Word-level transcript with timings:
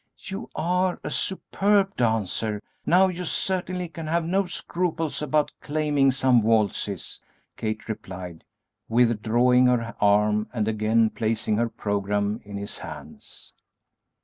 "You 0.23 0.49
are 0.55 0.99
a 1.03 1.11
superb 1.11 1.95
dancer; 1.95 2.59
now 2.87 3.07
you 3.07 3.23
certainly 3.23 3.87
can 3.87 4.07
have 4.07 4.25
no 4.25 4.47
scruples 4.47 5.21
about 5.21 5.51
claiming 5.61 6.11
some 6.11 6.41
waltzes," 6.41 7.21
Kate 7.55 7.87
replied, 7.87 8.43
withdrawing 8.89 9.67
her 9.67 9.93
arm 10.01 10.49
and 10.53 10.67
again 10.67 11.11
placing 11.11 11.57
her 11.57 11.69
programme 11.69 12.41
in 12.43 12.57
his 12.57 12.79
hands. 12.79 13.53